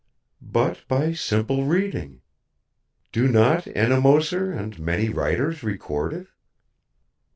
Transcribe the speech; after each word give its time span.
"But 0.41 0.81
by 0.87 1.13
simple 1.13 1.65
reading! 1.65 2.21
Do 3.11 3.27
not 3.27 3.65
Ennemoser 3.65 4.51
and 4.51 4.79
many 4.79 5.09
writers 5.09 5.61
record 5.61 6.13
it?" 6.13 6.27